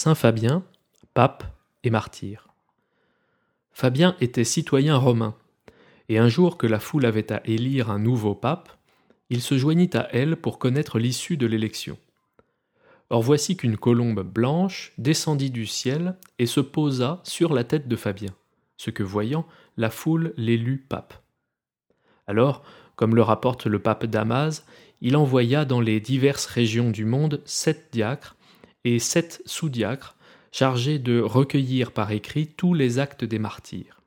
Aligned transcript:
Saint 0.00 0.14
Fabien, 0.14 0.62
pape 1.12 1.42
et 1.82 1.90
martyr. 1.90 2.46
Fabien 3.72 4.14
était 4.20 4.44
citoyen 4.44 4.96
romain, 4.96 5.34
et 6.08 6.18
un 6.18 6.28
jour 6.28 6.56
que 6.56 6.68
la 6.68 6.78
foule 6.78 7.04
avait 7.04 7.32
à 7.32 7.42
élire 7.44 7.90
un 7.90 7.98
nouveau 7.98 8.36
pape, 8.36 8.68
il 9.28 9.42
se 9.42 9.58
joignit 9.58 9.96
à 9.96 10.08
elle 10.12 10.36
pour 10.36 10.60
connaître 10.60 11.00
l'issue 11.00 11.36
de 11.36 11.48
l'élection. 11.48 11.98
Or 13.10 13.22
voici 13.22 13.56
qu'une 13.56 13.76
colombe 13.76 14.22
blanche 14.22 14.92
descendit 14.98 15.50
du 15.50 15.66
ciel 15.66 16.14
et 16.38 16.46
se 16.46 16.60
posa 16.60 17.20
sur 17.24 17.52
la 17.52 17.64
tête 17.64 17.88
de 17.88 17.96
Fabien, 17.96 18.30
ce 18.76 18.92
que 18.92 19.02
voyant, 19.02 19.48
la 19.76 19.90
foule 19.90 20.32
l'élut 20.36 20.86
pape. 20.88 21.14
Alors, 22.28 22.62
comme 22.94 23.16
le 23.16 23.22
rapporte 23.22 23.66
le 23.66 23.80
pape 23.80 24.06
Damas, 24.06 24.64
il 25.00 25.16
envoya 25.16 25.64
dans 25.64 25.80
les 25.80 25.98
diverses 25.98 26.46
régions 26.46 26.92
du 26.92 27.04
monde 27.04 27.42
sept 27.44 27.88
diacres 27.90 28.36
et 28.94 28.98
sept 28.98 29.42
sous-diacres 29.44 30.16
chargés 30.50 30.98
de 30.98 31.20
recueillir 31.20 31.92
par 31.92 32.10
écrit 32.10 32.46
tous 32.46 32.72
les 32.72 32.98
actes 32.98 33.24
des 33.24 33.38
martyrs. 33.38 34.00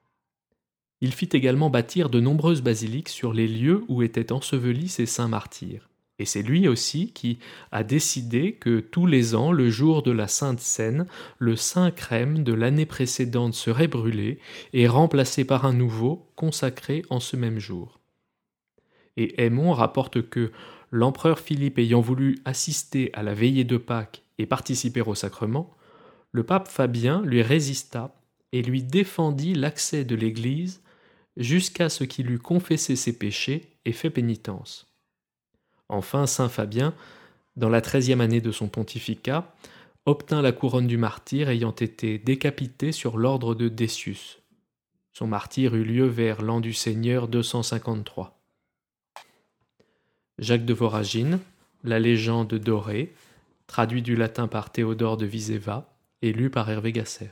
Il 1.02 1.13
fit 1.13 1.30
également 1.31 1.70
bâtir 1.70 2.09
de 2.09 2.20
nombreuses 2.20 2.62
basiliques 2.62 3.09
sur 3.09 3.34
les 3.34 3.48
lieux 3.48 3.84
où 3.88 4.02
étaient 4.02 4.31
ensevelis 4.31 4.89
ces 4.89 5.05
saints 5.05 5.27
martyrs. 5.27 5.89
Et 6.20 6.25
c'est 6.25 6.44
lui 6.44 6.67
aussi 6.67 7.12
qui 7.13 7.39
a 7.72 7.84
décidé 7.84 8.53
que 8.53 8.80
tous 8.80 9.08
les 9.08 9.34
ans, 9.34 9.52
le 9.52 9.70
jour 9.70 10.03
de 10.03 10.12
la 10.12 10.27
Sainte 10.27 10.59
Seine, 10.59 11.08
le 11.39 11.55
saint 11.55 11.89
crème 11.89 12.44
de 12.44 12.53
l'année 12.53 12.86
précédente 12.86 13.55
serait 13.55 13.88
brûlé 13.88 14.39
et 14.73 14.88
remplacé 14.88 15.45
par 15.45 15.66
un 15.66 15.73
nouveau, 15.73 16.27
consacré 16.36 17.03
en 17.09 17.20
ce 17.20 17.36
même 17.36 17.59
jour. 17.59 18.00
Et 19.17 19.44
Aymon 19.44 19.73
rapporte 19.73 20.30
que 20.30 20.52
l'empereur 20.91 21.40
Philippe 21.40 21.80
ayant 21.80 22.02
voulu 22.02 22.38
assister 22.45 23.09
à 23.13 23.23
la 23.23 23.34
veillée 23.34 23.63
de 23.63 23.77
Pâques 23.77 24.22
et 24.38 24.45
participer 24.45 25.02
au 25.02 25.16
sacrement, 25.16 25.73
le 26.31 26.44
pape 26.44 26.67
Fabien 26.67 27.22
lui 27.23 27.41
résista 27.41 28.14
et 28.52 28.62
lui 28.62 28.83
défendit 28.83 29.53
l'accès 29.53 30.03
de 30.03 30.16
l'Église 30.16 30.81
jusqu'à 31.38 31.89
ce 31.89 32.03
qu'il 32.03 32.30
eût 32.30 32.39
confessé 32.39 32.95
ses 32.95 33.17
péchés 33.17 33.78
et 33.86 33.94
fait 33.94 34.09
pénitence. 34.09 34.94
Enfin, 35.88 36.28
saint 36.28 36.50
Fabien, 36.50 36.94
dans 37.55 37.70
la 37.70 37.81
treizième 37.81 38.22
année 38.22 38.42
de 38.42 38.52
son 38.52 38.67
pontificat, 38.67 39.53
obtint 40.05 40.42
la 40.42 40.52
couronne 40.52 40.88
du 40.88 40.98
martyr 40.98 41.50
ayant 41.50 41.72
été 41.72 42.17
décapité 42.17 42.92
sur 42.92 43.17
l'ordre 43.17 43.55
de 43.55 43.70
Decius. 43.70 44.39
Son 45.14 45.28
martyr 45.28 45.76
eut 45.76 45.83
lieu 45.83 46.08
vers 46.08 46.42
l'an 46.42 46.59
du 46.59 46.73
Seigneur 46.73 47.28
253. 47.28 48.41
Jacques 50.42 50.66
de 50.66 50.73
Voragine, 50.73 51.39
La 51.84 52.00
légende 52.00 52.56
dorée, 52.56 53.14
traduit 53.67 54.02
du 54.02 54.16
latin 54.16 54.48
par 54.48 54.72
Théodore 54.72 55.16
de 55.16 55.28
Viseva 55.28 55.94
et 56.23 56.33
lu 56.33 56.50
par 56.50 56.67
Hervé 56.67 56.92
Gasser. 56.92 57.30